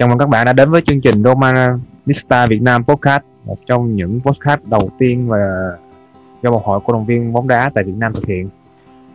[0.00, 3.94] Chào mừng các bạn đã đến với chương trình Romanista Việt Nam Podcast, một trong
[3.94, 5.38] những podcast đầu tiên và
[6.42, 8.48] do một hội cổ động viên bóng đá tại Việt Nam thực hiện.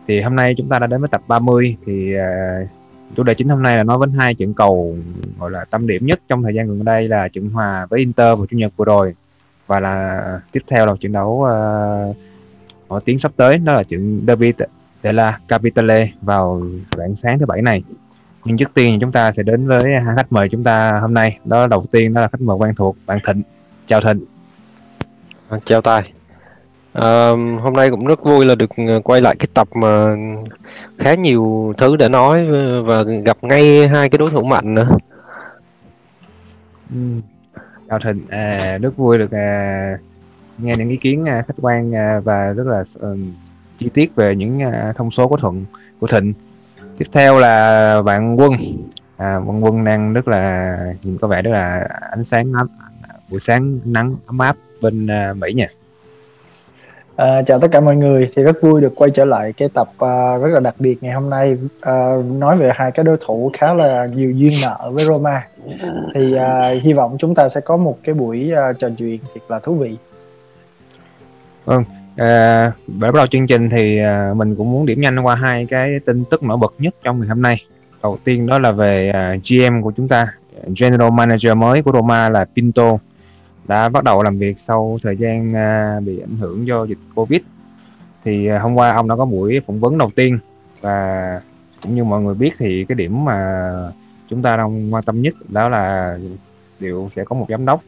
[0.08, 2.60] Thì hôm nay chúng ta đã đến với tập 30 thì à,
[3.16, 4.96] chủ đề chính hôm nay là nói đến hai trận cầu
[5.38, 8.38] gọi là tâm điểm nhất trong thời gian gần đây là trận hòa với Inter
[8.38, 9.14] vào chủ nhật vừa rồi
[9.66, 12.16] và là tiếp theo là trận đấu uh,
[12.88, 14.52] nổi tiếng sắp tới đó là trận Derby
[15.02, 16.62] tại la Capitale vào
[16.96, 17.82] rạng sáng thứ bảy này
[18.46, 21.38] nhưng trước tiên chúng ta sẽ đến với hai khách mời chúng ta hôm nay.
[21.44, 23.42] Đó đầu tiên đó là khách mời quen thuộc bạn Thịnh.
[23.86, 24.24] Chào Thịnh.
[25.48, 26.12] À, chào Tài.
[26.92, 30.06] À, hôm nay cũng rất vui là được ờ, quay lại cái tập mà
[30.98, 32.46] khá nhiều thứ để nói
[32.82, 34.88] và gặp ngay hai cái đối thủ mạnh nữa.
[36.90, 36.96] Ừ.
[37.88, 38.22] chào Thịnh.
[38.28, 39.98] À, rất vui được à,
[40.58, 43.18] nghe những ý kiến à, khách quan à, và rất là uh,
[43.78, 45.64] chi tiết về những à, thông số của Thuận
[46.00, 46.32] của Thịnh
[46.98, 48.52] tiếp theo là bạn Quân.
[49.16, 52.68] À, bạn Quân đang rất là nhìn có vẻ rất là ánh sáng ấm
[53.30, 55.68] buổi sáng nắng ấm áp bên uh, Mỹ nha.
[57.16, 58.30] À, chào tất cả mọi người.
[58.36, 61.12] Thì rất vui được quay trở lại cái tập uh, rất là đặc biệt ngày
[61.12, 61.58] hôm nay.
[61.76, 65.46] Uh, nói về hai cái đối thủ khá là nhiều duyên nợ với Roma.
[66.14, 69.40] Thì uh, hy vọng chúng ta sẽ có một cái buổi uh, trò chuyện thật
[69.48, 69.96] là thú vị.
[71.64, 71.84] Vâng,
[72.16, 75.66] À, để bắt đầu chương trình thì à, mình cũng muốn điểm nhanh qua hai
[75.66, 77.56] cái tin tức nổi bật nhất trong ngày hôm nay.
[78.02, 80.26] Đầu tiên đó là về ờ, à, GM của chúng ta,
[80.80, 82.98] General Manager mới của Roma là Pinto
[83.68, 87.40] đã bắt đầu làm việc sau thời gian à, bị ảnh hưởng do dịch Covid.
[88.24, 90.38] Thì à, hôm qua ông đã có buổi phỏng vấn đầu tiên
[90.80, 91.40] và
[91.82, 93.68] cũng như mọi người biết thì cái điểm mà
[94.28, 96.18] chúng ta đang quan tâm nhất đó là
[96.80, 97.82] liệu sẽ có một giám đốc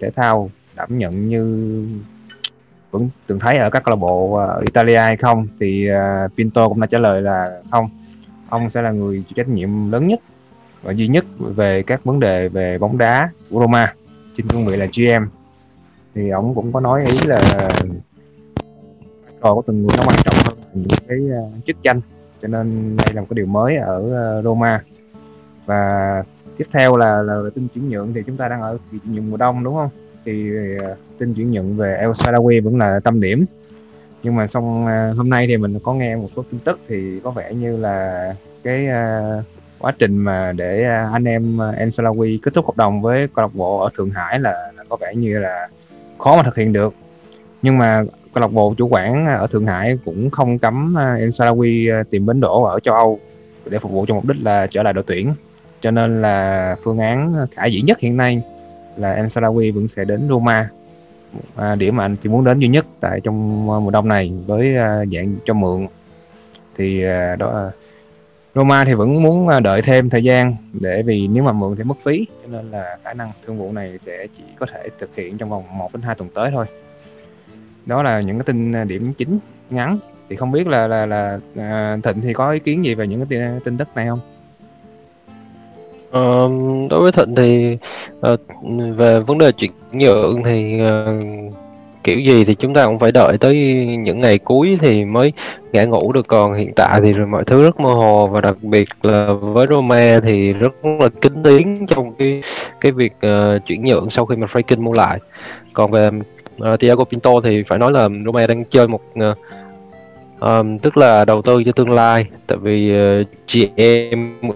[0.00, 1.86] thể thao đảm nhận như
[2.94, 6.68] vẫn từng thấy ở các câu lạc bộ ờ, Italia hay không thì uh, Pinto
[6.68, 7.88] cũng đã trả lời là không.
[8.48, 10.20] Ông sẽ là người chịu trách nhiệm lớn nhất
[10.82, 13.94] và duy nhất về các vấn đề về bóng đá của Roma.
[14.36, 15.24] Trên cương vị là GM
[16.14, 17.68] thì ông cũng có nói ý là
[19.42, 22.00] trò của từng người nó quan trọng hơn những cái uh, chức danh.
[22.42, 23.98] Cho nên đây là một cái điều mới ở
[24.38, 24.82] uh, Roma.
[25.66, 26.22] Và
[26.56, 29.30] tiếp theo là là tin chuyển nhượng thì chúng ta đang ở kỳ chuyển nhượng
[29.30, 29.88] mùa đông đúng không?
[30.24, 33.44] Thì uh, tin chuyển nhận về El Sadawi vẫn là tâm điểm.
[34.22, 37.20] Nhưng mà xong à, hôm nay thì mình có nghe một số tin tức thì
[37.24, 39.44] có vẻ như là cái uh,
[39.78, 43.44] quá trình mà để à, anh em El Salawi kết thúc hợp đồng với câu
[43.44, 45.68] lạc bộ ở Thượng Hải là, là có vẻ như là
[46.18, 46.94] khó mà thực hiện được.
[47.62, 48.04] Nhưng mà
[48.34, 52.40] câu lạc bộ chủ quản ở Thượng Hải cũng không cấm El Salawi tìm bến
[52.40, 53.18] đỗ ở châu Âu
[53.70, 55.34] để phục vụ cho mục đích là trở lại đội tuyển.
[55.80, 58.42] Cho nên là phương án khả dĩ nhất hiện nay
[58.96, 60.70] là El Salawi vẫn sẽ đến Roma
[61.56, 64.32] à, điểm mà anh chỉ muốn đến duy nhất tại trong à, mùa đông này
[64.46, 65.86] với à, dạng cho mượn.
[66.76, 67.70] Thì à, đó à,
[68.54, 71.84] Roma thì vẫn muốn à, đợi thêm thời gian để vì nếu mà mượn thì
[71.84, 75.16] mất phí cho nên là khả năng thương vụ này sẽ chỉ có thể thực
[75.16, 76.66] hiện trong vòng 1 đến 2 tuần tới thôi.
[77.86, 79.38] Đó là những cái tin à, điểm chính
[79.70, 79.98] ngắn.
[80.28, 83.20] Thì không biết là là là à, Thịnh thì có ý kiến gì về những
[83.20, 84.20] cái tin, à, tin tức này không?
[86.14, 86.48] Ờ,
[86.90, 87.76] đối với Thịnh thì
[88.32, 88.40] uh,
[88.96, 91.54] về vấn đề chuyển nhượng thì uh,
[92.04, 95.32] kiểu gì thì chúng ta cũng phải đợi tới những ngày cuối thì mới
[95.72, 96.26] ngã ngủ được.
[96.26, 100.20] Còn hiện tại thì mọi thứ rất mơ hồ và đặc biệt là với Roma
[100.24, 102.42] thì rất là kín tiếng trong cái
[102.80, 105.18] cái việc uh, chuyển nhượng sau khi mà Franklin mua lại.
[105.72, 106.10] Còn về
[106.72, 109.38] uh, Thiago Pinto thì phải nói là Roma đang chơi một uh,
[110.40, 112.26] um, tức là đầu tư cho tương lai.
[112.46, 114.50] Tại vì uh, GM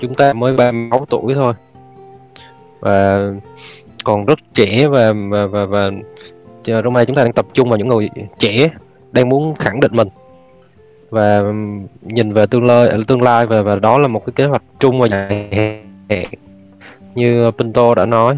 [0.00, 1.54] chúng ta mới 36 tuổi thôi.
[2.80, 3.18] Và
[4.04, 5.90] còn rất trẻ và và và, và
[6.94, 8.70] này chúng ta đang tập trung vào những người trẻ
[9.12, 10.08] đang muốn khẳng định mình.
[11.10, 11.42] Và
[12.02, 14.62] nhìn về tương lai à, tương lai và và đó là một cái kế hoạch
[14.78, 15.48] chung và dài
[16.08, 16.24] hạn
[17.14, 18.36] như Pinto đã nói.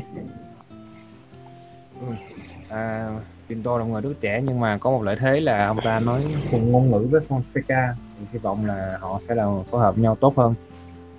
[2.69, 3.09] À,
[3.49, 6.23] Pinto là người rất trẻ nhưng mà có một lợi thế là ông ta nói
[6.51, 7.93] cùng ngôn ngữ với Fonseca.
[8.33, 10.55] Hy vọng là họ sẽ là phối hợp nhau tốt hơn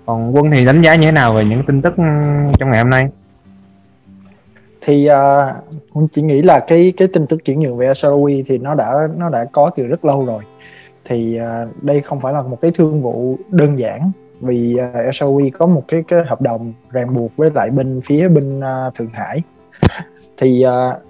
[0.06, 1.94] còn quân thì đánh giá như thế nào về những tin tức
[2.58, 3.08] trong ngày hôm nay?
[4.80, 5.14] Thì uh,
[5.92, 8.92] quân chỉ nghĩ là cái cái tin tức chuyển nhượng về Asarawi thì nó đã
[9.16, 10.42] nó đã có từ rất lâu rồi.
[11.04, 14.94] Thì uh, đây không phải là một cái thương vụ đơn giản vì à, uh,
[14.94, 18.94] Asarawi có một cái cái hợp đồng ràng buộc với lại bên phía bên uh,
[18.94, 19.42] Thượng Hải.
[20.36, 21.02] Thì uh,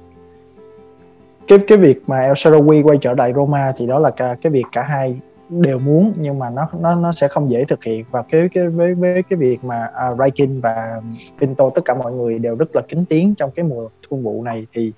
[1.48, 4.52] cái cái việc mà El Shaarawy quay trở lại Roma thì đó là cả, cái
[4.52, 5.16] việc cả hai
[5.48, 8.04] đều muốn nhưng mà nó nó nó sẽ không dễ thực hiện.
[8.10, 11.00] Và cái cái với với cái việc mà uh, Raikin và
[11.40, 14.42] Pinto tất cả mọi người đều rất là kính tiếng trong cái mùa thương vụ
[14.42, 14.92] này thì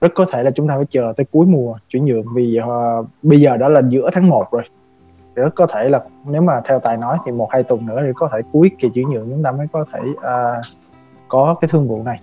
[0.00, 2.24] rất có thể là chúng ta phải chờ tới cuối mùa chuyển nhượng.
[2.34, 4.62] Vì uh, bây giờ đã là giữa tháng 1 rồi.
[5.34, 8.12] Rất có thể là nếu mà theo tài nói thì một hai tuần nữa thì
[8.14, 10.64] có thể cuối kỳ chuyển nhượng chúng ta mới có thể uh,
[11.28, 12.20] có cái thương vụ này.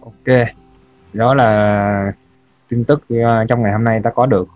[0.00, 0.36] Ok.
[1.12, 2.12] Đó là
[2.68, 4.48] tin tức uh, trong ngày hôm nay ta có được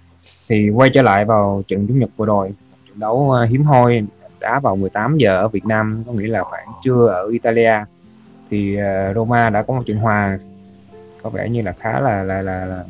[0.50, 2.52] thì quay trở lại vào trận chủ nhật vừa rồi.
[2.88, 4.02] Trận đấu ờ, hiếm hoi
[4.40, 7.72] đá vào 18 giờ ở Việt Nam có nghĩa là khoảng trưa ở Italia.
[8.50, 10.38] Thì ờ, Roma đã có một trận hòa
[11.22, 12.84] có vẻ như là khá là là là, là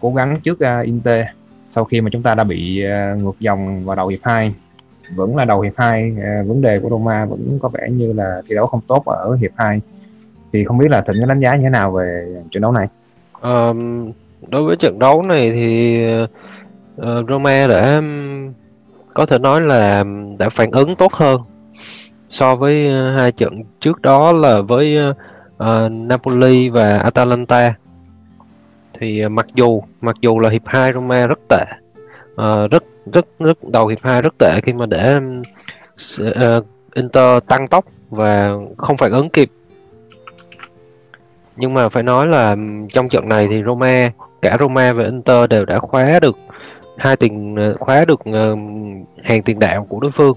[0.00, 1.26] cố gắng trước uh, Inter.
[1.70, 4.54] Sau khi mà chúng ta đã bị uh, ngược dòng vào đầu hiệp 2
[5.14, 8.42] vẫn là đầu hiệp 2 uh, vấn đề của Roma vẫn có vẻ như là
[8.48, 9.80] thi đấu không tốt ở hiệp 2
[10.52, 12.88] thì không biết là Thịnh có đánh giá như thế nào về trận đấu này?
[13.40, 14.12] Um,
[14.48, 15.98] đối với trận đấu này thì
[17.00, 18.02] uh, Roma đã
[19.14, 20.04] có thể nói là
[20.38, 21.40] đã phản ứng tốt hơn
[22.28, 24.98] so với uh, hai trận trước đó là với
[25.56, 27.74] uh, Napoli và Atalanta.
[28.98, 31.64] Thì uh, mặc dù mặc dù là hiệp 2 Roma rất tệ
[32.32, 35.20] uh, rất rất rất đầu hiệp 2 rất tệ khi mà để
[36.22, 39.50] uh, Inter tăng tốc và không phản ứng kịp.
[41.56, 42.56] Nhưng mà phải nói là
[42.88, 44.10] trong trận này thì Roma
[44.42, 46.38] cả Roma và Inter đều đã khóa được
[46.98, 48.56] hai tiền ờ, khóa được ờ,
[49.22, 50.36] hàng tiền đạo của đối phương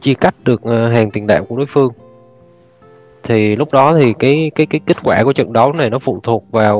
[0.00, 1.92] chia cắt được ờ, hàng tiền đạo của đối phương
[3.22, 6.20] thì lúc đó thì cái cái cái kết quả của trận đấu này nó phụ
[6.22, 6.76] thuộc vào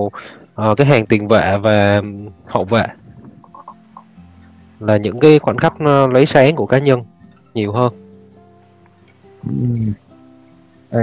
[0.71, 2.01] uh, cái hàng tiền vệ và
[2.47, 2.87] hậu vệ
[4.81, 5.81] là những cái khoảnh khắc
[6.13, 7.03] lấy sáng của cá nhân
[7.55, 7.93] nhiều hơn.
[10.91, 11.01] Ừ.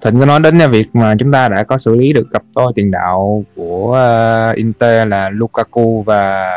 [0.00, 2.72] Thịnh có nói đến việc mà chúng ta đã có xử lý được cặp đôi
[2.74, 3.98] tiền đạo của
[4.50, 6.50] uh, Inter là Lukaku và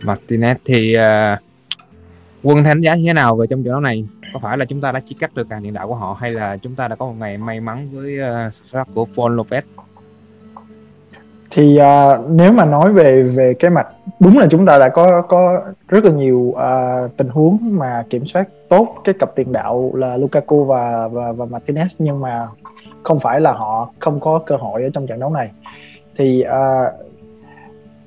[0.00, 1.38] Martinez thì uh,
[2.42, 4.04] quân đánh giá như thế nào về trong trận đấu này?
[4.32, 6.32] Có phải là chúng ta đã chia cắt được hàng tiền đạo của họ hay
[6.32, 9.06] là chúng ta đã có một ngày may mắn với ờ, uh, xuất sắc của
[9.16, 9.62] Paul Lopez?
[11.56, 13.86] Thì uh, nếu mà nói về về cái mặt
[14.20, 18.24] đúng là chúng ta đã có có rất là nhiều uh, tình huống mà kiểm
[18.24, 22.48] soát tốt cái cặp tiền đạo là Lukaku và và, và Martinez nhưng mà
[23.02, 25.50] không phải là họ không có cơ hội ở trong trận đấu này.
[26.16, 27.06] Thì uh,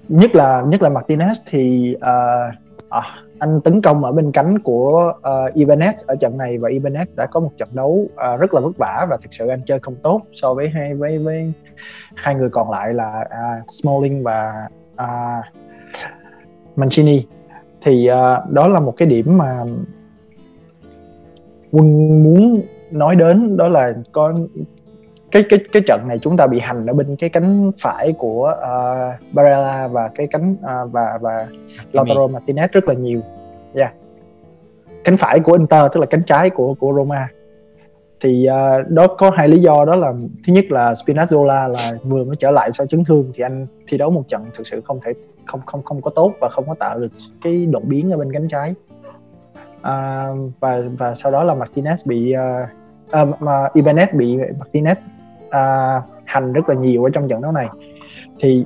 [0.10, 2.56] nhất là nhất là Martinez thì uh,
[2.90, 3.02] à,
[3.40, 7.26] anh tấn công ở bên cánh của uh, Ibanez ở trận này và Ibanez đã
[7.26, 9.96] có một trận đấu uh, rất là vất vả và thực sự anh chơi không
[9.96, 11.54] tốt so với hai với với
[12.16, 15.46] hai người còn lại là uh, Smalling và uh,
[16.76, 17.26] Mancini.
[17.82, 19.64] Thì uh, đó là một cái điểm mà
[21.72, 22.62] quân muốn
[22.92, 24.34] nói đến đó là có
[25.32, 28.56] cái cái cái trận này chúng ta bị hành ở bên cái cánh phải của
[28.64, 31.48] uh, Barella và cái cánh uh, và và
[31.92, 33.22] Lautaro Martinez rất là nhiều.
[33.74, 33.94] Yeah.
[35.04, 37.30] Cánh phải của Inter tức là cánh trái của của Roma.
[38.22, 40.14] Thì uh, đó có hai lý do đó là
[40.48, 43.98] thứ nhất là Spinazzola là vừa mới trở lại sau chấn thương thì anh thi
[43.98, 45.14] đấu một trận thực sự không thể
[45.46, 47.12] không không không có tốt và không có tạo được
[47.44, 48.74] cái đột biến ở bên cánh trái.
[49.80, 52.70] Uh, và và sau đó là Martinez bị uh,
[53.30, 54.96] uh, mà Ibanez bị Martinez
[55.50, 57.68] uh, hành rất là nhiều ở trong trận đấu này.
[58.40, 58.66] Thì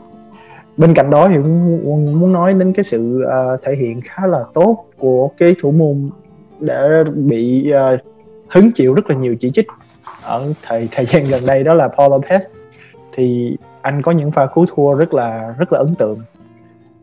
[0.78, 4.44] bên cạnh đó thì muốn, muốn nói đến cái sự uh, thể hiện khá là
[4.54, 6.10] tốt của cái thủ môn
[6.60, 8.00] đã bị uh,
[8.50, 9.68] hứng chịu rất là nhiều chỉ trích
[10.24, 12.40] ở thời thời gian gần đây đó là Paul Lopez.
[13.14, 16.18] Thì anh có những pha cứu thua rất là rất là ấn tượng.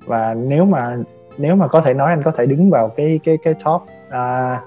[0.06, 0.96] Và nếu mà
[1.38, 4.58] nếu mà có thể nói anh có thể đứng vào cái cái cái top uh,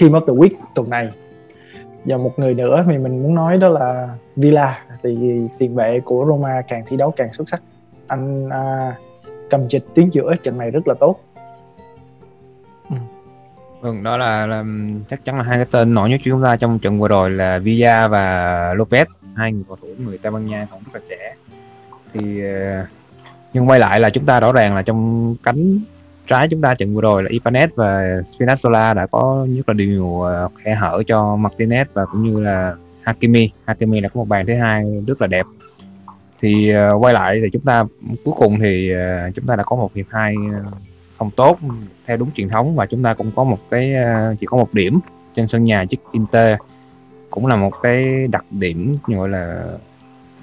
[0.00, 1.10] team of the week tuần này
[2.04, 6.24] và một người nữa thì mình muốn nói đó là Villa thì tiền vệ của
[6.28, 7.62] Roma càng thi đấu càng xuất sắc.
[8.08, 8.94] Anh à,
[9.50, 11.20] cầm trịch tuyến giữa trận này rất là tốt.
[12.90, 12.96] Ừ.
[13.80, 14.64] vâng đó là, là
[15.08, 17.30] chắc chắn là hai cái tên nổi nhất của chúng ta trong trận vừa rồi
[17.30, 19.04] là Villa và Lopez.
[19.34, 21.34] Hai người cầu thủ người Tây Ban Nha cũng rất là trẻ.
[22.12, 22.86] Thì ờ,
[23.52, 25.78] nhưng quay lại là chúng ta rõ ràng là trong cánh
[26.26, 30.20] trái chúng ta trận vừa rồi là Ibanez và Spinazzola đã có nhất là điều
[30.20, 33.50] ờ, khe hở cho Martinez và cũng như là Hakimi.
[33.66, 35.46] Hakimi là có một bàn thứ hai rất là đẹp.
[36.40, 37.84] Thì uh, quay lại thì chúng ta
[38.24, 40.34] cuối cùng thì uh, chúng ta đã có một hiệp hai
[41.18, 41.58] không tốt
[42.06, 44.74] theo đúng truyền thống và chúng ta cũng có một cái uh, chỉ có một
[44.74, 45.00] điểm
[45.34, 46.58] trên sân nhà trước Inter.
[47.30, 49.64] Cũng là một cái đặc điểm gọi là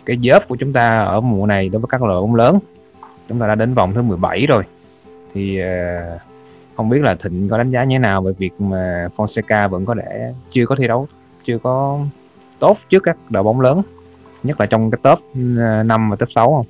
[0.05, 2.59] cái dớp của chúng ta ở mùa này đối với các đội bóng lớn.
[3.29, 4.63] Chúng ta đã đến vòng thứ 17 rồi
[5.33, 6.21] thì uh,
[6.75, 9.85] không biết là thịnh có đánh giá như thế nào về việc mà Fonseca vẫn
[9.85, 11.07] có thể chưa có thi đấu
[11.43, 11.99] chưa có
[12.59, 13.81] tốt trước các đội bóng lớn
[14.43, 16.65] nhất là trong cái top 5 ờ, và top 6 không?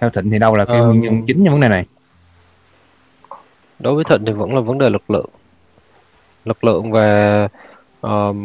[0.00, 1.86] Theo thịnh thì đâu là cái nguyên nhân chính trong vấn đề này?
[3.78, 5.30] Đối với thịnh thì vẫn là vấn đề lực lượng.
[6.44, 7.48] Lực lượng và
[8.06, 8.36] uh,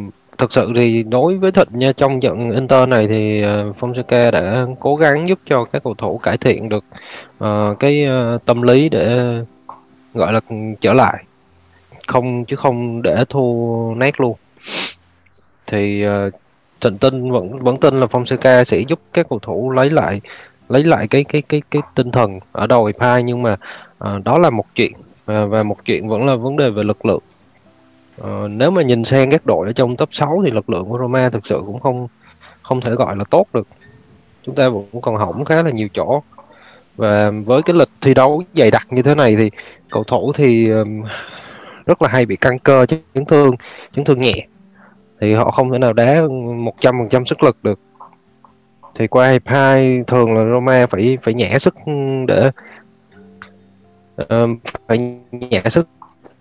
[0.41, 4.65] thực sự thì đối với Thịnh nha trong trận Inter này thì uh, Fonseca đã
[4.79, 6.83] cố gắng giúp cho các cầu thủ cải thiện được
[7.43, 9.19] uh, cái uh, tâm lý để
[10.13, 10.39] gọi là
[10.81, 11.24] trở lại.
[12.07, 14.36] Không chứ không để thua nát luôn.
[15.67, 16.33] Thì uh,
[16.81, 20.21] Thịnh tin vẫn vẫn tin là Fonseca sẽ giúp các cầu thủ lấy lại
[20.69, 23.57] lấy lại cái cái cái cái tinh thần ở đầu hiệp hai nhưng mà
[24.03, 24.93] uh, đó là một chuyện.
[25.25, 27.21] Và, và một chuyện vẫn là vấn đề về lực lượng.
[28.18, 30.98] Ờ, nếu mà nhìn sang các đội ở trong top 6 thì lực lượng của
[30.98, 32.08] Roma thực sự cũng không
[32.62, 33.68] không thể gọi là tốt được.
[34.44, 36.22] Chúng ta vẫn còn hỏng khá là nhiều chỗ.
[36.96, 39.51] Và với cái lịch thi đấu dày đặc như thế này thì
[39.89, 41.03] cầu thủ thì um,
[41.86, 43.56] rất là hay bị căng cơ chấn thương,
[43.96, 44.48] chấn thương nhẹ.
[45.22, 47.80] Thì họ không thể nào đá 100% sức lực được.
[48.96, 51.75] Thì qua hiệp 2 thường là Roma phải phải nhẹ sức
[52.27, 52.51] để
[54.30, 55.88] um, phải nhẹ sức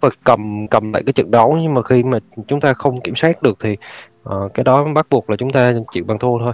[0.00, 3.14] và cầm cầm lại cái trận đấu nhưng mà khi mà chúng ta không kiểm
[3.14, 3.76] soát được thì
[4.28, 6.52] uh, cái đó bắt buộc là chúng ta chịu bằng thua thôi.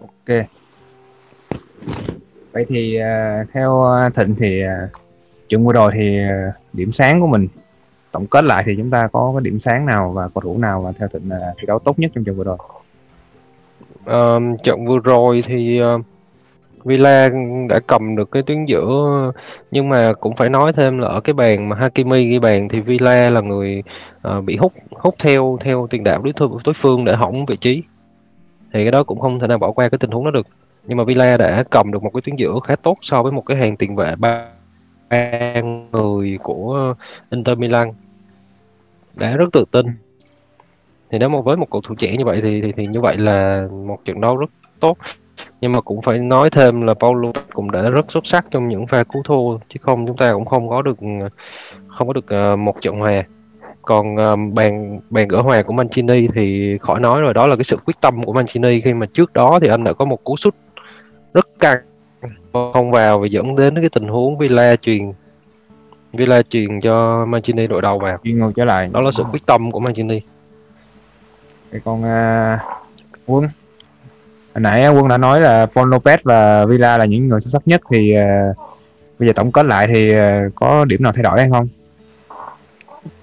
[0.00, 0.46] Ok.
[2.52, 3.84] Vậy thì uh, theo
[4.14, 4.90] Thịnh thì uh,
[5.48, 7.48] trận vừa rồi thì uh, điểm sáng của mình
[8.12, 10.80] tổng kết lại thì chúng ta có cái điểm sáng nào và cầu thủ nào
[10.80, 12.58] và theo Thịnh là thi đấu tốt nhất trong trận vừa rồi?
[14.00, 16.00] Uh, trận vừa rồi thì uh,
[16.84, 17.30] Villa
[17.68, 19.32] đã cầm được cái tuyến giữa
[19.70, 22.80] nhưng mà cũng phải nói thêm là ở cái bàn mà Hakimi ghi bàn thì
[22.80, 23.82] Villa là người
[24.28, 27.56] uh, bị hút hút theo theo tiền đạo đối thủ đối phương để hỏng vị
[27.56, 27.82] trí.
[28.72, 30.46] Thì cái đó cũng không thể nào bỏ qua cái tình huống đó được.
[30.86, 33.46] Nhưng mà Villa đã cầm được một cái tuyến giữa khá tốt so với một
[33.46, 34.46] cái hàng tiền vệ ba
[35.92, 36.94] người của
[37.30, 37.92] Inter Milan.
[39.16, 39.86] Đã rất tự tin.
[41.10, 43.16] Thì nếu mà với một cầu thủ trẻ như vậy thì thì, thì như vậy
[43.16, 44.96] là một trận đấu rất tốt
[45.60, 48.86] nhưng mà cũng phải nói thêm là Paulo cũng đã rất xuất sắc trong những
[48.86, 50.98] pha cứu thua chứ không chúng ta cũng không có được
[51.88, 53.24] không có được uh, một trận hòa.
[53.82, 57.64] Còn uh, bàn bàn gỡ hòa của Mancini thì khỏi nói rồi đó là cái
[57.64, 58.80] sự quyết tâm của Mancini.
[58.80, 60.54] Khi mà trước đó thì anh đã có một cú sút
[61.34, 61.78] rất căng
[62.52, 65.12] không vào và dẫn đến cái tình huống Villa truyền
[66.12, 68.18] Villa truyền cho Mancini đội đầu vào.
[68.24, 68.88] Chuyên ngược trở lại.
[68.92, 70.20] Đó là sự quyết tâm của Mancini.
[71.84, 72.60] Còn uh,
[73.26, 73.48] Quân
[74.54, 77.62] hồi nãy quân đã nói là Paul Lopez và Villa là những người xuất sắc
[77.68, 78.56] nhất thì uh,
[79.18, 81.68] bây giờ tổng kết lại thì uh, có điểm nào thay đổi hay không?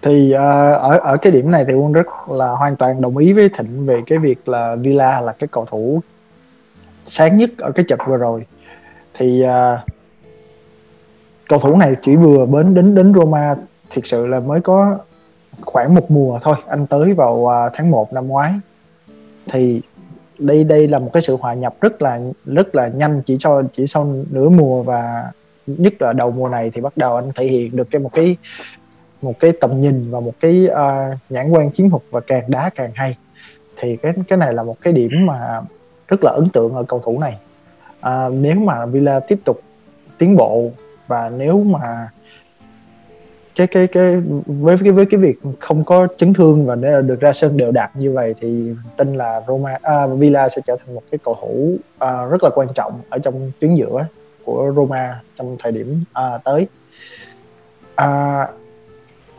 [0.02, 0.40] Thì uh,
[0.82, 3.86] ở ở cái điểm này thì quân rất là hoàn toàn đồng ý với thịnh
[3.86, 6.02] về cái việc là Villa là cái cầu thủ
[7.06, 8.46] sáng nhất ở cái trận vừa rồi.
[9.14, 9.80] Thì uh,
[11.50, 13.56] cầu thủ này chỉ vừa đến đến đến Roma
[13.90, 14.98] thực sự là mới có
[15.62, 18.54] khoảng một mùa thôi anh tới vào uh, tháng 1 năm ngoái.
[19.52, 19.82] Thì
[20.39, 23.22] đây đây là một cái sự hòa nhập rất là rất là nhanh.
[23.25, 25.32] Chỉ sau chỉ sau nửa mùa và
[25.67, 28.38] nhất là đầu mùa này thì bắt đầu anh thể hiện được cái một cái
[29.22, 32.70] một cái tầm nhìn và một cái uh, nhãn quan chiến thuật và càng đá
[32.75, 33.17] càng hay.
[33.77, 35.62] Thì cái cái này là một cái điểm mà
[36.08, 37.38] rất là ấn tượng ở cầu thủ này.
[38.01, 39.62] À, nếu mà Villa tiếp tục
[40.17, 40.72] tiến bộ
[41.08, 42.10] và nếu mà
[43.58, 47.20] cái cái cái với cái với cái việc không có chấn thương và để được
[47.20, 50.96] ra sân đều đặn như vậy thì tin là Roma à, Villa sẽ trở thành
[50.96, 54.06] một cái cầu thủ à, rất là quan trọng ở trong tuyến giữa
[54.46, 56.68] của Roma trong thời điểm à, tới.
[57.96, 58.48] À,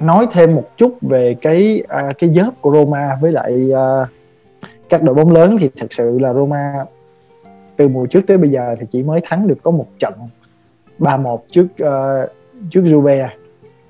[0.00, 4.06] nói thêm một chút về cái à, cái dớp của Roma với lại à,
[4.88, 6.72] các đội bóng lớn thì thật sự là Roma
[7.76, 10.14] từ mùa trước tới bây giờ thì chỉ mới thắng được có một trận
[10.98, 12.30] 3-1 trước uh,
[12.70, 13.28] trước Juve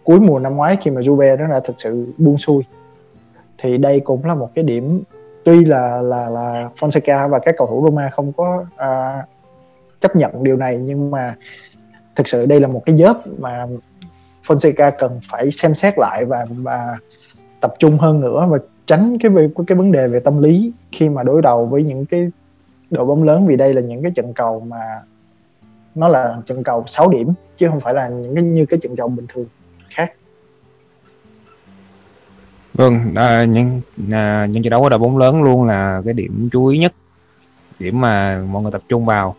[0.08, 2.64] cuối mùa năm ngoái khi mà Juve nó đã thực sự buông xuôi.
[3.58, 5.02] Thì đây cũng là một cái điểm
[5.44, 9.28] tuy là là là Fonseca và các cầu thủ Roma không có uh,
[10.00, 11.34] chấp nhận điều này nhưng mà
[12.16, 13.66] thực sự đây là một cái dớp mà
[14.46, 16.96] Fonseca cần phải xem xét lại và và
[17.60, 19.32] tập trung hơn nữa và tránh cái
[19.66, 22.30] cái vấn đề về tâm lý khi mà đối đầu với những cái
[22.90, 25.02] đội bóng lớn vì đây là những cái trận cầu mà
[25.94, 28.96] nó là trận cầu 6 điểm chứ không phải là những cái như cái trận
[28.96, 29.46] cầu bình thường
[29.90, 30.12] khác.
[32.75, 33.80] Vâng à, những
[34.11, 36.92] à, những trận đấu ở đội bóng lớn luôn là cái điểm chú ý nhất
[37.78, 39.35] điểm mà mọi người tập trung vào.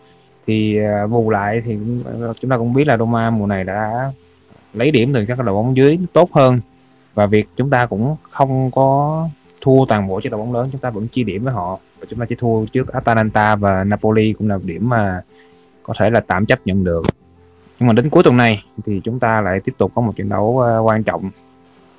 [0.46, 1.78] Thì à, bù lại thì
[2.40, 4.12] chúng ta cũng biết là Roma mùa này đã
[4.74, 6.60] lấy điểm từ các đội bóng dưới tốt hơn.
[7.14, 9.28] Và việc chúng ta cũng không có
[9.60, 11.78] thua toàn bộ cho đội bóng lớn chúng ta vẫn chia điểm với họ.
[12.00, 15.22] Và chúng ta chỉ thua trước Atalanta và Napoli cũng là điểm mà
[15.82, 17.02] có thể là tạm chấp nhận được
[17.80, 20.28] nhưng mà đến cuối tuần này thì chúng ta lại tiếp tục có một trận
[20.28, 21.30] đấu uh, quan trọng.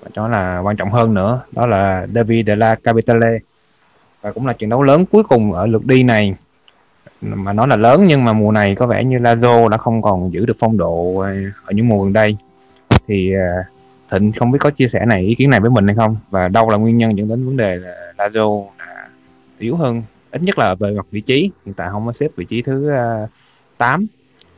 [0.01, 3.39] Và đó là quan trọng hơn nữa đó là Derby de la Capitale.
[4.21, 6.35] Và cũng là trận đấu lớn cuối cùng ở lượt đi này.
[7.21, 10.33] Mà nó là lớn nhưng mà mùa này có vẻ như Lazio đã không còn
[10.33, 11.35] giữ được phong độ ờ,
[11.65, 12.37] ở những mùa gần đây.
[13.07, 13.65] Thì uh,
[14.11, 16.17] Thịnh không biết có chia sẻ này ý kiến này với mình hay không?
[16.29, 18.65] Và đâu là nguyên nhân dẫn đến vấn đề là Lazio
[19.59, 21.51] yếu hơn ít nhất là về mặt vị trí.
[21.65, 23.29] Hiện tại không có xếp vị trí thứ uh,
[23.77, 24.07] 8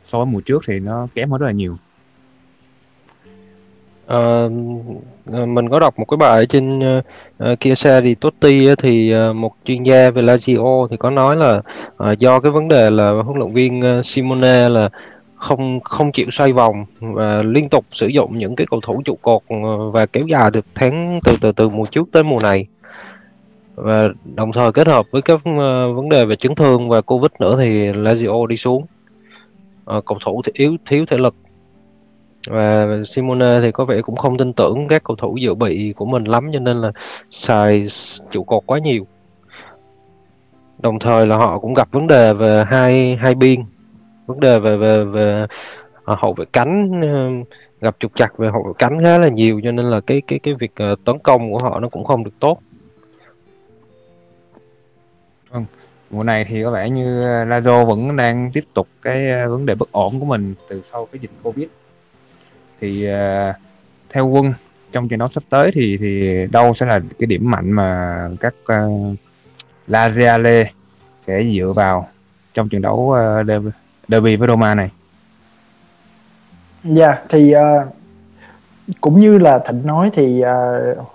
[0.06, 1.78] so với mùa trước thì nó kém hơn rất là nhiều.
[4.08, 4.48] À,
[5.26, 9.56] mình có đọc một cái bài ở trên uh, xe thì Totti thì uh, một
[9.66, 11.62] chuyên gia về Lazio thì có nói là
[12.12, 14.90] uh, do cái vấn đề là huấn luyện viên uh, Simone là
[15.36, 19.18] không không chịu xoay vòng và liên tục sử dụng những cái cầu thủ trụ
[19.22, 19.42] cột
[19.92, 22.68] và kéo dài được tháng từ từ từ mùa trước tới mùa này.
[23.76, 25.40] Và đồng thời kết hợp với các
[25.96, 28.86] vấn đề về chấn thương và covid nữa thì Lazio đi xuống
[29.98, 31.36] uh, cầu thủ thì yếu thiếu thể lực.
[32.48, 36.06] Và Simone thì có vẻ cũng không tin tưởng các cầu thủ dự bị của
[36.06, 36.92] mình lắm cho nên là
[37.32, 37.88] xài
[38.32, 39.08] trụ cột quá nhiều.
[40.80, 43.64] Đồng thời là họ cũng gặp vấn đề về hai hai biên
[44.26, 45.46] vấn đề về về về
[46.06, 47.30] à, hậu vệ cánh ờ,
[47.82, 50.40] gặp trục chặt về hậu vệ cánh khá là nhiều cho nên là cái cái
[50.40, 52.60] cái việc ờ, tấn công của họ nó cũng không được tốt.
[55.50, 55.66] Vâng,
[56.14, 59.66] mùa này thì có vẻ như ờ, Lazio vẫn đang tiếp tục cái ờ, vấn
[59.66, 61.68] đề bất ổn của mình từ sau cái dịch Covid.
[62.82, 63.56] Thì uh,
[64.10, 64.54] theo quân
[64.92, 68.54] trong trận đấu sắp tới thì thì đâu sẽ là cái điểm mạnh mà các
[68.64, 69.16] uh,
[69.88, 70.66] Laziale
[71.28, 72.08] sẽ dựa vào
[72.54, 73.70] trong trận đấu uh, derby,
[74.08, 74.90] derby với Roma này?
[76.84, 77.88] Dạ, yeah, thì uh,
[79.02, 81.13] cũng như là Thịnh nói thì uh,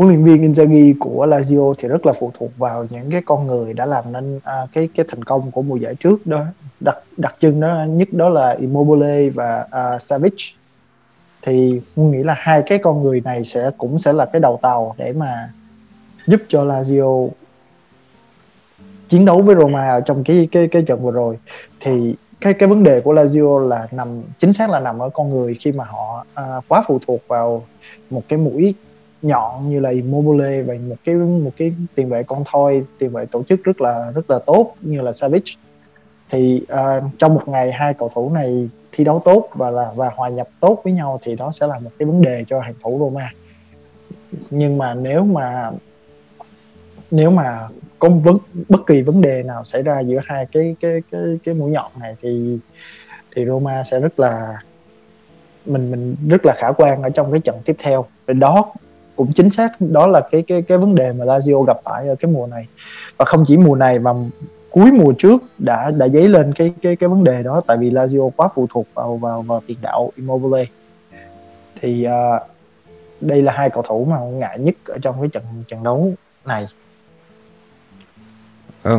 [0.00, 3.46] huấn luyện viên Inzaghi của Lazio thì rất là phụ thuộc vào những cái con
[3.46, 6.44] người đã làm nên à, cái cái thành công của mùa giải trước đó.
[6.80, 10.34] Đặc đặc trưng đó nhất đó là Immobile và à, Savic.
[11.42, 14.58] Thì tôi nghĩ là hai cái con người này sẽ cũng sẽ là cái đầu
[14.62, 15.52] tàu để mà
[16.26, 17.28] giúp cho Lazio
[19.08, 21.38] chiến đấu với Roma ở trong cái cái cái trận vừa rồi.
[21.80, 25.30] Thì cái cái vấn đề của Lazio là nằm chính xác là nằm ở con
[25.30, 27.66] người khi mà họ à, quá phụ thuộc vào
[28.10, 28.74] một cái mũi
[29.22, 33.26] nhọn như là Immobile và một cái một cái tiền vệ con thoi tiền vệ
[33.26, 35.52] tổ chức rất là rất là tốt như là Savage
[36.30, 40.10] thì uh, trong một ngày hai cầu thủ này thi đấu tốt và là và
[40.16, 42.74] hòa nhập tốt với nhau thì đó sẽ là một cái vấn đề cho hàng
[42.82, 43.32] thủ Roma.
[44.50, 45.70] Nhưng mà nếu mà
[47.10, 51.02] nếu mà có vấn bất kỳ vấn đề nào xảy ra giữa hai cái cái
[51.10, 52.58] cái cái mũi nhọn này thì
[53.34, 54.62] thì Roma sẽ rất là
[55.66, 58.04] mình mình rất là khả quan ở trong cái trận tiếp theo.
[58.26, 58.72] Và đó
[59.16, 62.14] cũng chính xác đó là cái cái cái vấn đề mà Lazio gặp phải ở
[62.14, 62.66] cái mùa này.
[63.16, 64.10] Và không chỉ mùa này mà
[64.70, 67.90] cuối mùa trước đã đã dấy lên cái cái cái vấn đề đó tại vì
[67.90, 70.64] Lazio quá phụ thuộc vào vào vào tiền đạo Immobile.
[71.80, 72.42] Thì uh,
[73.20, 76.12] đây là hai cầu thủ mà ngại nhất ở trong cái trận trận đấu
[76.44, 76.66] này.
[78.82, 78.98] Ừ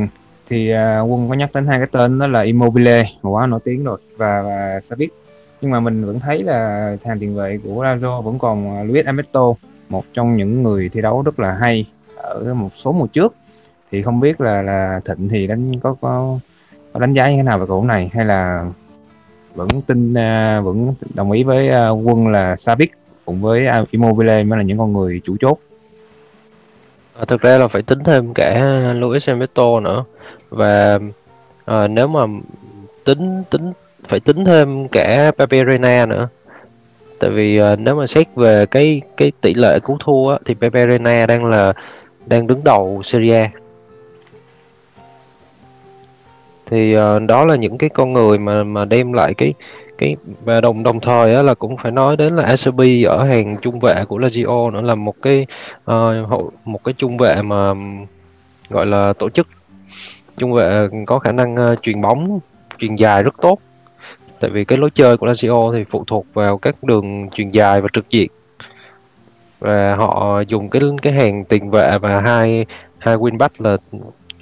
[0.52, 3.84] thì uh, quân có nhắc đến hai cái tên đó là Immobile quá nổi tiếng
[3.84, 5.14] rồi và và Savic.
[5.62, 9.06] Nhưng mà mình vẫn thấy là hàng tiền vệ của Lazio vẫn còn à, Luis
[9.06, 9.54] Alberto
[9.92, 13.36] một trong những người thi đấu rất là hay ở một số mùa trước.
[13.92, 16.40] Thì không biết là là Thịnh thì đánh có có,
[16.94, 18.10] có đánh giá như thế nào về cầu này?
[18.14, 18.66] Hay là
[19.56, 22.92] vẫn tin uh, vẫn đồng ý với uh, quân là Savic
[23.26, 25.60] cùng với à, Immobile mới là những con người chủ chốt?
[27.20, 28.62] À, thực ra là phải tính thêm cả
[28.96, 30.04] Luis Alberto nữa.
[30.50, 31.00] Và
[31.66, 32.22] à, nếu mà
[33.04, 33.74] tính tính
[34.08, 36.28] phải tính thêm cả Pepe Reina nữa
[37.22, 40.54] tại vì uh, nếu mà xét về cái cái tỷ lệ cứu thua á, thì
[40.54, 41.74] Pepe Reina đang là
[42.26, 43.50] đang đứng đầu Serie A.
[46.66, 49.54] Thì uh, đó là những cái con người mà mà đem lại cái
[49.98, 53.56] cái và đồng đồng thời á, là cũng phải nói đến là ACB ở hàng
[53.62, 55.46] trung vệ của Lazio nữa là một cái
[55.92, 57.74] uh, một cái trung vệ mà
[58.70, 59.48] gọi là tổ chức.
[60.38, 62.40] Trung vệ có khả năng uh, truyền bóng
[62.78, 63.60] truyền dài rất tốt
[64.42, 67.82] tại vì cái lối chơi của Lazio thì phụ thuộc vào các đường truyền dài
[67.82, 68.32] và trực diện.
[69.60, 72.66] Và họ dùng cái cái hàng tiền vệ và hai
[73.00, 73.78] hai winback là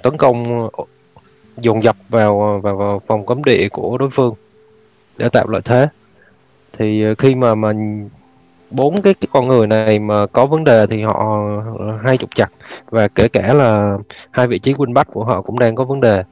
[0.02, 0.68] tấn công
[1.56, 4.34] dồn dập vào, vào vào phòng cấm địa của đối phương
[5.16, 5.88] để tạo lợi thế.
[6.78, 7.72] Thì ờ, khi mà mà
[8.70, 11.40] bốn cái cái con người này mà có vấn đề thì họ
[12.04, 12.52] hay trục chặt.
[12.90, 13.98] Và kể cả là
[14.30, 16.24] hai vị trí wingback của họ cũng đang có vấn đề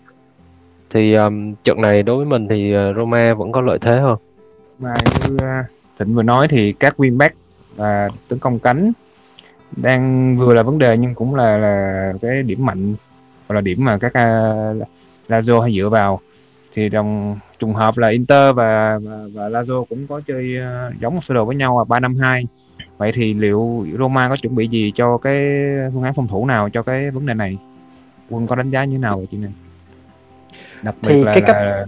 [0.90, 4.18] thì um, trận này đối với mình thì uh, Roma vẫn có lợi thế hơn
[4.78, 4.94] mà
[5.28, 5.66] như uh,
[5.98, 7.30] Thịnh vừa nói thì các wingback
[7.76, 8.92] và tấn công cánh
[9.76, 12.94] đang vừa là vấn đề nhưng cũng là là cái điểm mạnh
[13.48, 14.88] hoặc là điểm mà các uh,
[15.28, 16.20] Lazio hay dựa vào.
[16.74, 21.14] Thì đồng trùng hợp là Inter và và, và Lazio cũng có chơi uh, giống
[21.14, 22.46] một sơ đồ với nhau là ba năm hai.
[22.98, 25.34] Vậy thì liệu Roma có chuẩn bị gì cho cái
[25.94, 27.58] phương án phòng thủ nào cho cái vấn đề này?
[28.30, 29.52] Quân có đánh giá như thế nào về chuyện này?
[30.82, 31.56] Đặc biệt thì là, cái cách...
[31.56, 31.86] là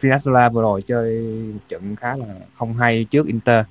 [0.00, 1.20] Spinazzola vừa rồi chơi
[1.52, 2.24] một trận khá là
[2.58, 3.64] không hay trước Inter.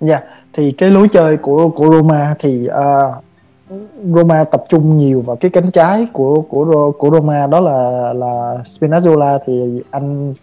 [0.00, 0.20] Dạ,
[0.52, 3.24] thì cái lối chơi của của Roma thì uh,
[4.14, 8.56] Roma tập trung nhiều vào cái cánh trái của của của Roma đó là là
[8.64, 10.34] Spinazzola thì anh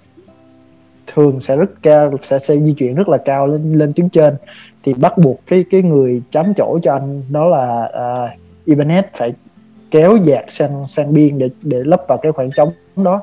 [1.08, 4.36] thường sẽ rất cao sẽ sẽ di chuyển rất là cao lên lên tuyến trên.
[4.84, 9.34] Thì bắt buộc cái cái người chám chỗ cho anh đó là uh, Ibanez phải
[9.93, 13.21] kéo dạt sang sang biên để để lấp vào cái khoảng trống đó.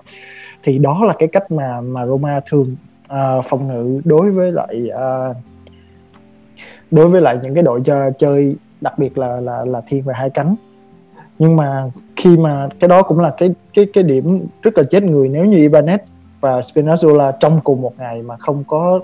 [0.62, 2.76] Thì đó là cái cách mà mà Roma thường
[3.12, 5.36] uh, phòng ngự đối với lại uh,
[6.90, 10.14] đối với lại những cái đội chơi, chơi đặc biệt là là là thiên về
[10.16, 10.54] hai cánh.
[11.38, 15.02] Nhưng mà khi mà cái đó cũng là cái cái cái điểm rất là chết
[15.02, 15.98] người nếu như Ibanez
[16.40, 19.00] và Spinazzola trong cùng một ngày mà không có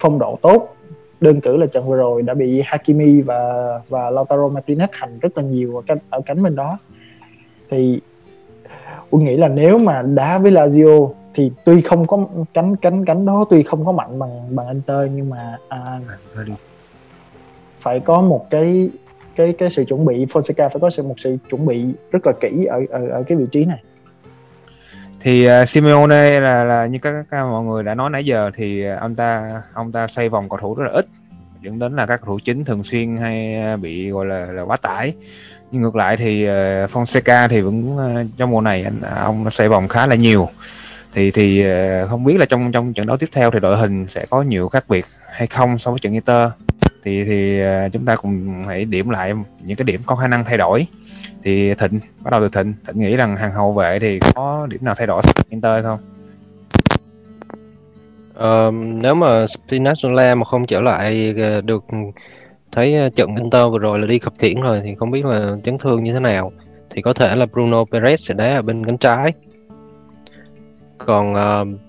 [0.00, 0.76] phong độ tốt.
[1.20, 3.42] Đơn cử là trận vừa rồi đã bị Hakimi và
[3.88, 6.78] và Lautaro Martinez hành rất là nhiều ở cánh ở cánh bên đó
[7.70, 8.00] thì
[9.10, 13.26] tôi nghĩ là nếu mà đá với Lazio thì tuy không có cánh cánh cánh
[13.26, 15.98] đó tuy không có mạnh bằng bằng Inter nhưng mà à,
[17.80, 18.90] phải có một cái
[19.36, 20.26] cái cái sự chuẩn bị.
[20.26, 23.38] Fonseca phải có sự một sự chuẩn bị rất là kỹ ở ở, ở cái
[23.38, 23.82] vị trí này.
[25.20, 28.84] Thì uh, Simeone là là như các, các mọi người đã nói nãy giờ thì
[28.84, 31.06] ông ta ông ta xây vòng cầu thủ rất là ít.
[31.62, 34.76] Dẫn đến là các cầu thủ chính thường xuyên hay bị gọi là là quá
[34.76, 35.14] tải
[35.72, 36.50] nhưng ngược lại thì uh,
[36.90, 40.14] Fonseca thì vẫn ờ, uh, trong mùa này anh à, ông xây vòng khá là
[40.14, 40.48] nhiều.
[41.12, 44.06] Thì thì uh, không biết là trong trong trận đấu tiếp theo thì đội hình
[44.08, 46.50] sẽ có nhiều khác biệt hay không so với trận Inter.
[47.04, 49.32] Thì thì uh, chúng ta cùng hãy điểm lại
[49.64, 50.86] những cái điểm có khả năng thay đổi.
[51.44, 52.74] Thì thịnh bắt đầu từ thịnh.
[52.86, 55.84] Thịnh nghĩ rằng hàng hậu vệ thì có điểm nào thay đổi so với Inter
[55.84, 55.98] không?
[58.38, 61.84] Uh, nếu mà Spinazzola mà không trở lại được
[62.72, 65.56] thấy ờ, trận Inter vừa rồi là đi khập khiễng rồi thì không biết là
[65.64, 66.52] chấn thương như thế nào.
[66.90, 69.32] Thì có thể là Bruno Perez sẽ đá ở bên cánh trái.
[70.98, 71.80] Còn uh,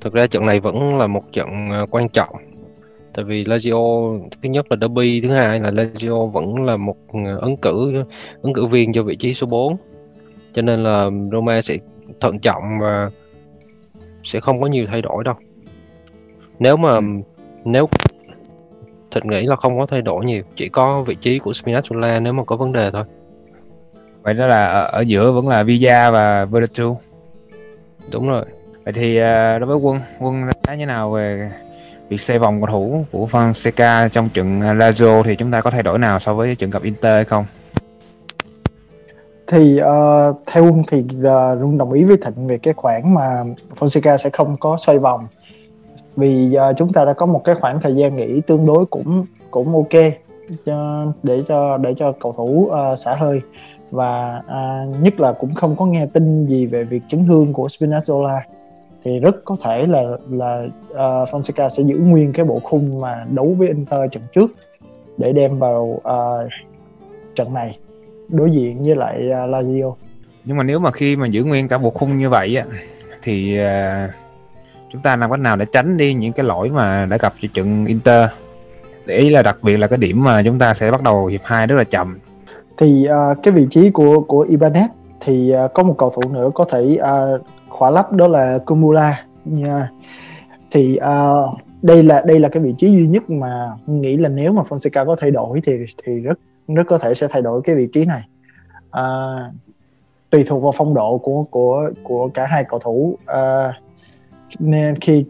[0.00, 1.48] thực ra trận này vẫn là một trận
[1.90, 2.36] quan trọng.
[3.14, 6.96] Tại vì Lazio thứ nhất là derby thứ hai là Lazio vẫn là một
[7.40, 8.04] ứng cử
[8.42, 9.76] ứng cử viên cho vị trí số 4
[10.54, 11.78] cho nên là Roma sẽ
[12.20, 13.10] thận trọng và
[14.24, 15.34] sẽ không có nhiều thay đổi đâu.
[16.58, 17.00] Nếu mà ừ.
[17.64, 17.88] nếu
[19.14, 22.32] Thịnh nghĩ là không có thay đổi nhiều chỉ có vị trí của Spinazzola nếu
[22.32, 23.04] mà có vấn đề thôi.
[24.22, 26.98] Vậy đó là ở, ở giữa vẫn là Villa và Vertu
[28.12, 28.44] đúng rồi.
[28.84, 31.50] Vậy thì uh, đối với quân quân thấy như nào về
[32.08, 35.82] việc xây vòng cầu thủ của Fonseca trong trận Lazio thì chúng ta có thay
[35.82, 37.44] đổi nào so với trận gặp Inter hay không?
[39.46, 43.44] Thì uh, theo Quân thì uh, Rung đồng ý với Thịnh về cái khoản mà
[43.78, 45.26] Fonseca sẽ không có xoay vòng
[46.16, 49.26] vì uh, chúng ta đã có một cái khoảng thời gian nghỉ tương đối cũng
[49.50, 50.02] cũng ok
[50.66, 53.40] cho, để cho để cho cầu thủ uh, xả hơi.
[53.90, 57.66] Và uh, nhất là cũng không có nghe tin gì về việc chấn thương của
[57.66, 58.40] Spinazzola.
[59.04, 60.98] Thì rất có thể là là uh,
[61.28, 64.50] Fonseca sẽ giữ nguyên cái bộ khung mà đấu với Inter trận trước
[65.18, 66.48] để đem vào uh,
[67.34, 67.78] trận này
[68.28, 69.92] đối diện với lại uh, Lazio.
[70.44, 72.64] Nhưng mà nếu mà khi mà giữ nguyên cả bộ khung như vậy á
[73.22, 74.10] thì uh,
[74.92, 77.48] chúng ta làm cách nào để tránh đi những cái lỗi mà đã gặp cho
[77.54, 78.30] trận Inter?
[79.06, 81.40] Để ý là đặc biệt là cái điểm mà chúng ta sẽ bắt đầu hiệp
[81.44, 82.18] 2 rất là chậm.
[82.78, 84.88] Thì uh, cái vị trí của của Ibanez
[85.20, 88.58] thì uh, có một cầu thủ nữa có thể à, uh, khóa lấp đó là
[88.66, 89.24] Kumula.
[89.44, 89.88] Nha.
[90.70, 94.52] Thì uh, đây là đây là cái vị trí duy nhất mà nghĩ là nếu
[94.52, 95.72] mà Fonseca có thay đổi thì
[96.04, 98.22] thì rất rất có thể sẽ thay đổi cái vị trí này.
[98.88, 99.54] Uh,
[100.30, 103.18] tùy thuộc vào phong độ của của của cả hai cầu thủ.
[103.22, 103.74] Uh,
[104.58, 105.24] nên khi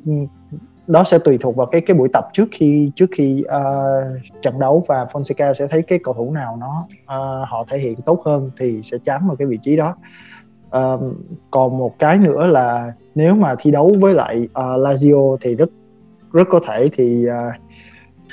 [0.87, 4.59] đó sẽ tùy thuộc vào cái cái buổi tập trước khi trước khi uh, trận
[4.59, 8.23] đấu và Fonseca sẽ thấy cái cầu thủ nào nó uh, họ thể hiện tốt
[8.25, 9.97] hơn thì sẽ chám vào cái vị trí đó.
[10.67, 11.01] Uh,
[11.51, 15.69] còn một cái nữa là nếu mà thi đấu với lại uh, Lazio thì rất
[16.33, 17.55] rất có thể thì uh,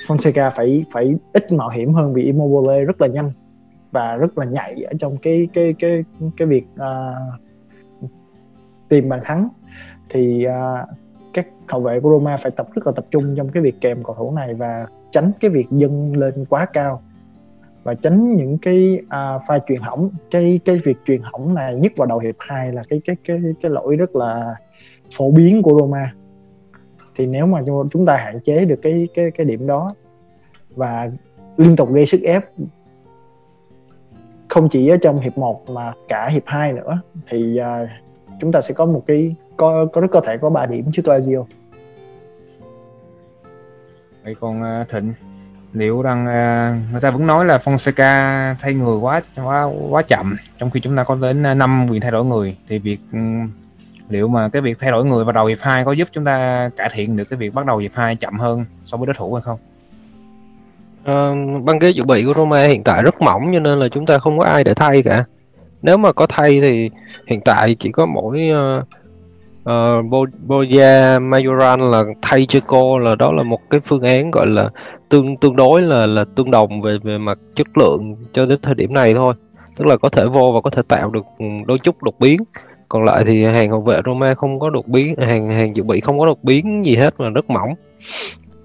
[0.08, 3.32] Fonseca phải phải ít mạo hiểm hơn vì Immobile rất là nhanh
[3.92, 6.04] và rất là nhạy ở trong cái cái cái
[6.38, 7.40] cái việc uh,
[8.90, 9.50] tìm bàn thắng
[10.10, 10.86] thì à,
[11.34, 14.04] các hậu vệ của Roma phải tập rất là tập trung trong cái việc kèm
[14.04, 17.02] cầu thủ này và tránh cái việc dâng lên quá cao.
[17.84, 20.10] Và tránh những cái uh, pha truyền hỏng.
[20.32, 23.40] Cái cái việc truyền hỏng này nhất vào đầu hiệp 2 là cái cái cái
[23.62, 24.56] cái lỗi rất là
[25.18, 26.14] phổ biến của Roma.
[27.16, 29.90] Thì nếu mà chúng ta hạn chế được cái cái cái điểm đó
[30.76, 31.12] và
[31.58, 32.46] liên tục gây sức ép
[34.50, 37.90] không chỉ ở trong hiệp 1 mà cả hiệp 2 nữa thì uh,
[38.40, 41.06] chúng ta sẽ có một cái có có rất có thể có 3 điểm trước
[41.06, 41.46] Lazio.
[44.24, 45.14] Vậy còn uh, Thịnh
[45.74, 50.38] liệu rằng uh, người ta vẫn nói là Fonseca thay người quá quá quá chậm
[50.58, 53.52] trong khi chúng ta có đến 5 quyền thay đổi người thì việc um,
[54.10, 56.70] liệu mà cái việc thay đổi người vào đầu hiệp 2 có giúp chúng ta
[56.78, 59.34] cải thiện được cái việc bắt đầu hiệp 2 chậm hơn so với đối thủ
[59.34, 59.60] hay không?
[61.04, 64.06] Ờ, băng ghế dự bị của Roma hiện tại rất mỏng cho nên là chúng
[64.06, 65.26] ta không có ai để thay cả.
[65.82, 66.90] Nếu mà có thay thì
[67.28, 68.88] hiện tại chỉ có mỗi uh,
[69.64, 74.48] uh, Boya Majoran là thay cho cô là đó là một cái phương án gọi
[74.48, 74.70] là
[75.10, 78.76] tương tương đối là là tương đồng về về mặt chất lượng cho đến thời
[78.76, 79.34] điểm này thôi.
[79.78, 81.26] Tức là có thể vô và có thể tạo được
[81.66, 82.40] đôi chút đột biến.
[82.90, 86.00] Còn lại thì hàng hậu vệ Roma không có đột biến, hàng hàng dự bị
[86.00, 87.76] không có đột biến gì hết mà rất mỏng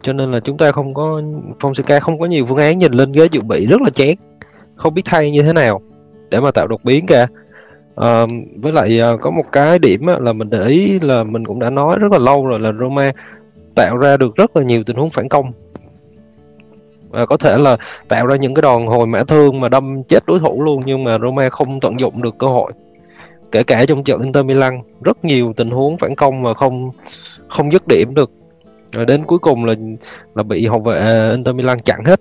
[0.04, 1.22] cho nên là chúng ta không có
[1.60, 4.16] Fonseca không có nhiều phương án nhìn lên ghế dự bị rất là chén.
[4.76, 5.80] không biết thay như thế nào
[6.30, 7.26] để mà tạo đột biến cả
[7.96, 8.26] à,
[8.56, 11.58] với lại à, có một cái điểm á, là mình để ý là mình cũng
[11.58, 13.12] đã nói rất là lâu rồi là Roma
[13.74, 15.52] tạo ra được rất là nhiều tình huống phản công.
[17.08, 17.76] Và có thể là
[18.08, 21.04] tạo ra những cái đòn hồi mã thương mà đâm chết đối thủ luôn nhưng
[21.04, 22.72] mà Roma không tận dụng được cơ hội.
[23.52, 26.90] Kể cả trong trận Inter Milan rất nhiều tình huống phản công mà không
[27.48, 28.30] không dứt điểm được.
[28.92, 29.74] Rồi đến cuối cùng là
[30.34, 32.20] là bị hậu vệ ờ, Inter Milan chặn hết.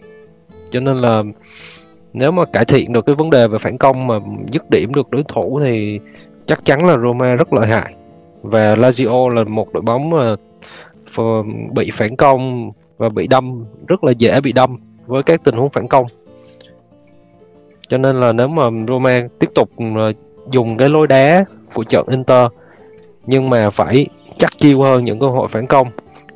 [0.72, 1.24] Cho nên là
[2.14, 4.20] nếu mà cải thiện được cái vấn đề về phản công mà
[4.52, 6.00] dứt điểm được đối thủ thì
[6.48, 7.94] chắc chắn là Roma rất lợi hại.
[8.42, 10.36] Và Lazio là một đội bóng mà
[11.72, 15.70] bị phản công và bị đâm, rất là dễ bị đâm với các tình huống
[15.70, 16.06] phản công.
[17.88, 20.14] Cho nên là nếu mà Roma tiếp tục ờ,
[20.52, 22.48] dùng cái lối đá của trận Inter,
[23.26, 25.88] nhưng mà phải chắc chiêu hơn những cơ hội phản công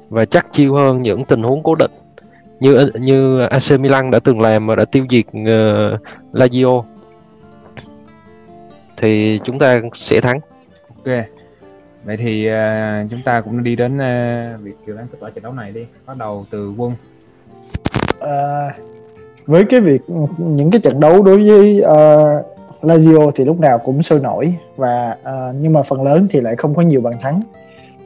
[0.10, 1.92] và chắc chiêu hơn những tình huống cố định
[2.60, 6.02] như như AC Milan đã từng làm mà đã tiêu diệt uh,
[6.34, 6.84] Lazio
[8.98, 10.40] thì chúng ta sẽ thắng.
[10.96, 11.16] Ok.
[12.04, 15.44] Vậy thì uh, chúng ta cũng đi đến uh, việc dự đoán kết quả trận
[15.44, 15.86] đấu này đi.
[16.06, 16.94] Bắt đầu từ quân.
[18.18, 18.28] Uh,
[19.46, 20.02] với cái việc
[20.38, 22.46] những cái trận đấu đối với uh,
[22.82, 26.56] Lazio thì lúc nào cũng sôi nổi và uh, nhưng mà phần lớn thì lại
[26.56, 27.42] không có nhiều bàn thắng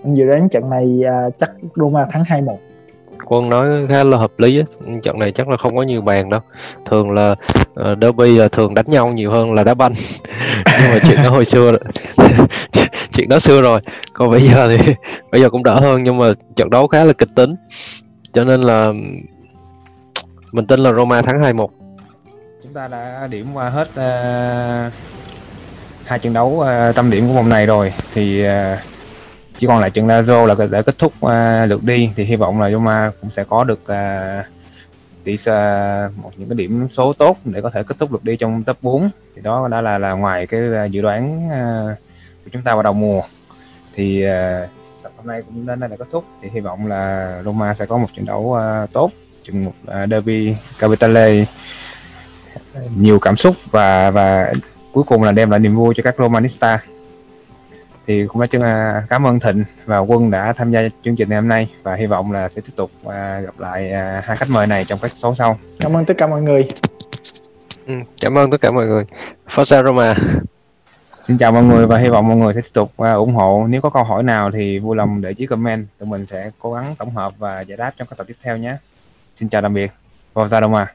[0.03, 2.55] dự đoán trận này à, chắc Roma thắng 2-1
[3.31, 4.65] quân nói khá là hợp lý ấy.
[5.03, 6.39] trận này chắc là không có nhiều bàn đâu.
[6.85, 9.93] Thường là uh, derby là thường đánh nhau nhiều hơn là đá banh.
[10.81, 11.71] Nhưng mà chuyện đó hồi xưa
[13.13, 13.81] chuyện đó xưa rồi.
[14.13, 14.93] Còn bây giờ thì
[15.31, 17.55] bây giờ cũng đỡ hơn nhưng mà trận đấu khá là kịch tính.
[18.33, 18.89] Cho nên là
[20.51, 21.67] mình tin là Roma thắng 2-1
[22.63, 24.93] chúng ta đã điểm qua hết uh,
[26.05, 27.93] hai trận đấu uh, tâm điểm của vòng này rồi.
[28.13, 28.51] Thì uh,
[29.61, 31.31] chỉ còn lại trận Lazio là để kết thúc uh,
[31.67, 32.09] lượt đi.
[32.15, 34.45] Thì hy vọng là Roma cũng sẽ có được uh,
[35.23, 38.37] tỷ uh, một những cái điểm số tốt để có thể kết thúc lượt đi
[38.37, 41.97] trong top 4 thì đó đã là là ngoài cái uh, dự đoán uh,
[42.43, 43.21] của chúng ta vào đầu mùa.
[43.95, 44.69] Thì uh,
[45.03, 46.25] tập hôm nay cũng đến đây là kết thúc.
[46.41, 49.11] Thì hy vọng là Roma sẽ có một trận đấu uh, tốt.
[49.43, 51.45] Trận một uh, derby Capitale.
[52.97, 54.53] Nhiều cảm xúc và và
[54.93, 56.79] cuối cùng là đem lại niềm vui cho các Romanista
[58.07, 61.29] thì cũng đã chân à, cảm ơn Thịnh và Quân đã tham gia chương trình
[61.29, 64.37] ngày hôm nay và hy vọng là sẽ tiếp tục à, gặp lại à, hai
[64.37, 65.57] khách mời này trong các số sau.
[65.79, 66.67] Cảm ơn tất cả mọi người.
[67.87, 69.05] Ừ, cảm ơn tất cả mọi người.
[69.49, 70.15] Forza Roma.
[71.27, 73.65] Xin chào mọi người và hy vọng mọi người sẽ tiếp tục ủng hộ.
[73.67, 76.73] Nếu có câu hỏi nào thì vui lòng để dưới comment, tụi mình sẽ cố
[76.73, 78.77] gắng tổng hợp và giải đáp trong các tập tiếp theo nhé.
[79.35, 79.91] Xin chào tạm biệt.
[80.33, 80.93] Forza Roma.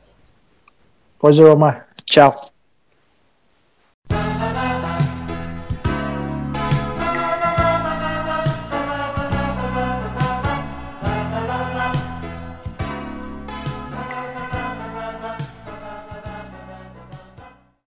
[1.20, 1.80] Forza Roma.
[2.04, 2.34] Ciao.